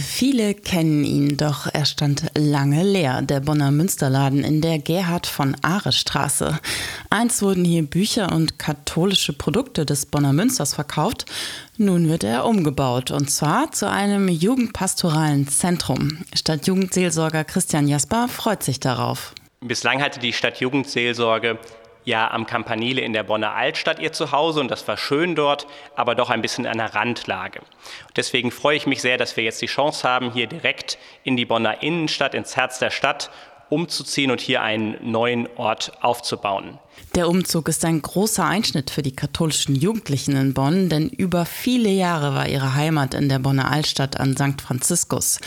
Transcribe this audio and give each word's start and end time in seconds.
Viele 0.00 0.54
kennen 0.54 1.04
ihn, 1.04 1.36
doch 1.36 1.66
er 1.72 1.84
stand 1.84 2.30
lange 2.34 2.82
leer, 2.82 3.22
der 3.22 3.40
Bonner 3.40 3.70
Münsterladen 3.70 4.44
in 4.44 4.60
der 4.60 4.78
Gerhard 4.78 5.26
von 5.26 5.56
Ahre 5.62 5.92
Straße. 5.92 6.58
Einst 7.10 7.42
wurden 7.42 7.64
hier 7.64 7.82
Bücher 7.82 8.32
und 8.32 8.58
katholische 8.58 9.32
Produkte 9.32 9.84
des 9.84 10.06
Bonner 10.06 10.32
Münsters 10.32 10.74
verkauft. 10.74 11.26
Nun 11.76 12.08
wird 12.08 12.24
er 12.24 12.46
umgebaut 12.46 13.10
und 13.10 13.30
zwar 13.30 13.72
zu 13.72 13.90
einem 13.90 14.28
jugendpastoralen 14.28 15.46
Zentrum. 15.48 16.18
Stadtjugendseelsorger 16.34 17.44
Christian 17.44 17.86
Jasper 17.86 18.28
freut 18.28 18.62
sich 18.62 18.80
darauf. 18.80 19.34
Bislang 19.60 20.02
hatte 20.02 20.20
die 20.20 20.32
Stadtjugendseelsorge 20.32 21.58
ja 22.04 22.30
am 22.30 22.46
Campanile 22.46 23.00
in 23.00 23.12
der 23.12 23.22
Bonner 23.22 23.54
Altstadt 23.54 23.98
ihr 23.98 24.12
Zuhause 24.12 24.60
und 24.60 24.70
das 24.70 24.86
war 24.88 24.96
schön 24.96 25.34
dort, 25.34 25.66
aber 25.96 26.14
doch 26.14 26.30
ein 26.30 26.42
bisschen 26.42 26.66
an 26.66 26.78
der 26.78 26.94
Randlage. 26.94 27.60
Deswegen 28.16 28.50
freue 28.50 28.76
ich 28.76 28.86
mich 28.86 29.02
sehr, 29.02 29.18
dass 29.18 29.36
wir 29.36 29.44
jetzt 29.44 29.60
die 29.62 29.66
Chance 29.66 30.08
haben, 30.08 30.32
hier 30.32 30.46
direkt 30.46 30.98
in 31.24 31.36
die 31.36 31.44
Bonner 31.44 31.82
Innenstadt, 31.82 32.34
ins 32.34 32.56
Herz 32.56 32.78
der 32.78 32.90
Stadt 32.90 33.30
umzuziehen 33.70 34.30
und 34.30 34.40
hier 34.40 34.62
einen 34.62 34.96
neuen 35.02 35.48
Ort 35.56 35.92
aufzubauen. 36.02 36.78
Der 37.14 37.28
Umzug 37.28 37.68
ist 37.68 37.84
ein 37.84 38.02
großer 38.02 38.44
Einschnitt 38.44 38.90
für 38.90 39.02
die 39.02 39.14
katholischen 39.14 39.74
Jugendlichen 39.74 40.36
in 40.36 40.54
Bonn, 40.54 40.88
denn 40.88 41.08
über 41.08 41.44
viele 41.44 41.88
Jahre 41.88 42.34
war 42.34 42.48
ihre 42.48 42.74
Heimat 42.74 43.14
in 43.14 43.28
der 43.28 43.38
Bonner 43.38 43.70
Altstadt 43.70 44.20
an 44.20 44.36
St. 44.36 44.60
Franziskus. 44.60 45.40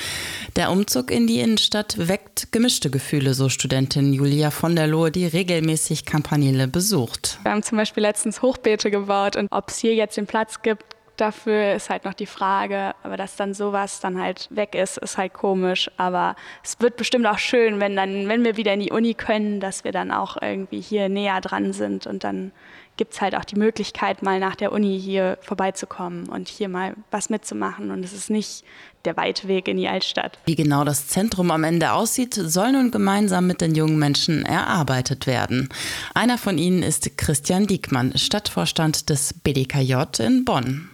Der 0.56 0.72
Umzug 0.72 1.12
in 1.12 1.28
die 1.28 1.40
Innenstadt 1.40 2.08
weckt 2.08 2.52
gemischte 2.52 2.90
Gefühle, 2.90 3.34
so 3.34 3.50
Studentin 3.50 4.14
Julia 4.14 4.52
von 4.52 4.76
der 4.76 4.88
Lohe, 4.88 5.12
die 5.12 5.26
regelmäßig 5.26 6.06
Kampanile 6.06 6.68
besucht. 6.68 7.40
Wir 7.44 7.52
haben 7.52 7.64
zum 7.64 7.78
Beispiel 7.78 8.04
letztens 8.04 8.42
Hochbeete 8.42 8.92
gebaut 8.92 9.36
und 9.36 9.48
ob 9.52 9.70
es 9.70 9.78
hier 9.78 9.96
jetzt 9.96 10.18
den 10.18 10.28
Platz 10.28 10.62
gibt, 10.64 10.84
dafür 11.18 11.74
ist 11.74 11.90
halt 11.90 12.06
noch 12.06 12.14
die 12.14 12.26
Frage, 12.26 12.94
aber 13.04 13.18
dass 13.18 13.36
dann 13.36 13.54
sowas 13.54 14.00
dann 14.00 14.22
halt 14.22 14.48
weg 14.52 14.76
ist, 14.76 14.98
ist 14.98 15.18
halt 15.18 15.34
komisch. 15.34 15.90
Aber 15.98 16.36
es 16.64 16.80
wird 16.80 16.98
bestimmt 16.98 17.26
auch 17.28 17.38
schön, 17.38 17.80
wenn 17.80 17.96
dann, 17.96 18.28
wenn 18.28 18.44
wir 18.44 18.58
wieder 18.58 18.74
in 18.74 18.80
die 18.80 18.92
Uni 18.92 19.14
können, 19.14 19.60
dass 19.60 19.84
wir 19.84 19.92
dann 19.92 20.12
auch 20.12 20.38
irgendwie 20.42 20.82
hier 20.82 21.10
näher 21.10 21.42
dran 21.42 21.74
sind 21.74 22.08
und 22.08 22.24
dann 22.24 22.52
gibt 22.98 23.14
es 23.14 23.22
halt 23.22 23.36
auch 23.36 23.46
die 23.46 23.56
Möglichkeit, 23.56 24.22
mal 24.22 24.40
nach 24.40 24.56
der 24.56 24.72
Uni 24.72 25.00
hier 25.00 25.38
vorbeizukommen 25.42 26.28
und 26.30 26.48
hier 26.48 26.70
mal 26.70 26.96
was 27.12 27.30
mitzumachen. 27.30 27.92
Und 27.92 28.04
es 28.04 28.14
ist 28.14 28.30
nicht 28.30 28.64
der 29.06 29.18
weite 29.18 29.48
Weg 29.48 29.68
in 29.68 29.78
die 29.78 29.88
Altstadt. 29.88 30.40
Wie 30.46 30.56
genau 30.56 30.84
das 30.84 31.08
Zentrum 31.08 31.52
am 31.52 31.64
Ende 31.64 31.92
aussieht, 31.92 32.34
soll 32.34 32.72
nun 32.72 32.92
gemeinsam 32.92 33.48
mit 33.48 33.62
den 33.62 33.76
jungen 33.76 34.00
Menschen 34.00 34.46
erarbeitet 34.46 35.28
werden. 35.28 35.70
Einer 36.14 36.38
von 36.38 36.58
ihnen 36.58 36.84
ist 36.84 37.18
Christian 37.18 37.68
Diekmann, 37.68 38.18
Stadtvorstand 38.18 39.10
des 39.10 39.34
BDKJ 39.34 39.96
in 40.20 40.46
Bonn. 40.46 40.90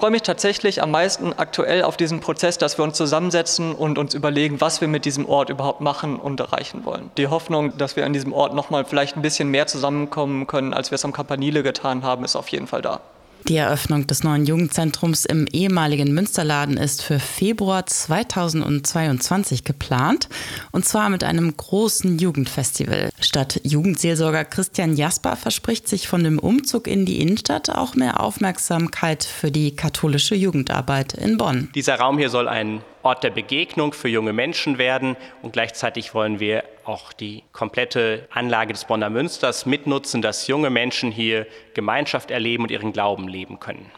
Ich 0.00 0.02
freue 0.02 0.12
mich 0.12 0.22
tatsächlich 0.22 0.82
am 0.82 0.92
meisten 0.92 1.34
aktuell 1.34 1.82
auf 1.82 1.98
diesen 1.98 2.20
Prozess, 2.20 2.56
dass 2.56 2.78
wir 2.78 2.84
uns 2.84 2.96
zusammensetzen 2.96 3.74
und 3.74 3.98
uns 3.98 4.14
überlegen, 4.14 4.58
was 4.58 4.80
wir 4.80 4.88
mit 4.88 5.04
diesem 5.04 5.26
Ort 5.26 5.50
überhaupt 5.50 5.82
machen 5.82 6.16
und 6.16 6.40
erreichen 6.40 6.86
wollen. 6.86 7.10
Die 7.18 7.26
Hoffnung, 7.26 7.76
dass 7.76 7.96
wir 7.96 8.06
an 8.06 8.14
diesem 8.14 8.32
Ort 8.32 8.54
nochmal 8.54 8.86
vielleicht 8.86 9.16
ein 9.16 9.20
bisschen 9.20 9.50
mehr 9.50 9.66
zusammenkommen 9.66 10.46
können, 10.46 10.72
als 10.72 10.90
wir 10.90 10.94
es 10.94 11.04
am 11.04 11.12
Campanile 11.12 11.62
getan 11.62 12.02
haben, 12.02 12.24
ist 12.24 12.34
auf 12.34 12.48
jeden 12.48 12.66
Fall 12.66 12.80
da. 12.80 13.02
Die 13.48 13.56
Eröffnung 13.56 14.06
des 14.06 14.24
neuen 14.24 14.46
Jugendzentrums 14.46 15.26
im 15.26 15.46
ehemaligen 15.46 16.14
Münsterladen 16.14 16.78
ist 16.78 17.02
für 17.02 17.18
Februar 17.18 17.84
2022 17.84 19.64
geplant 19.64 20.30
und 20.72 20.86
zwar 20.86 21.10
mit 21.10 21.24
einem 21.24 21.54
großen 21.54 22.18
Jugendfestival. 22.18 23.09
Stadt 23.20 23.60
Jugendseelsorger 23.64 24.44
Christian 24.44 24.96
Jasper 24.96 25.36
verspricht 25.36 25.88
sich 25.88 26.08
von 26.08 26.24
dem 26.24 26.38
Umzug 26.38 26.86
in 26.86 27.06
die 27.06 27.20
Innenstadt 27.20 27.70
auch 27.70 27.94
mehr 27.94 28.20
Aufmerksamkeit 28.20 29.24
für 29.24 29.50
die 29.50 29.76
katholische 29.76 30.34
Jugendarbeit 30.34 31.14
in 31.14 31.36
Bonn. 31.36 31.70
Dieser 31.74 31.96
Raum 31.96 32.18
hier 32.18 32.30
soll 32.30 32.48
ein 32.48 32.82
Ort 33.02 33.24
der 33.24 33.30
Begegnung 33.30 33.92
für 33.92 34.08
junge 34.08 34.32
Menschen 34.32 34.78
werden 34.78 35.16
und 35.42 35.52
gleichzeitig 35.52 36.14
wollen 36.14 36.40
wir 36.40 36.64
auch 36.84 37.12
die 37.12 37.44
komplette 37.52 38.28
Anlage 38.30 38.72
des 38.72 38.84
Bonner 38.84 39.10
Münsters 39.10 39.64
mitnutzen, 39.64 40.22
dass 40.22 40.46
junge 40.46 40.70
Menschen 40.70 41.10
hier 41.10 41.46
Gemeinschaft 41.74 42.30
erleben 42.30 42.64
und 42.64 42.70
ihren 42.70 42.92
Glauben 42.92 43.28
leben 43.28 43.60
können. 43.60 43.90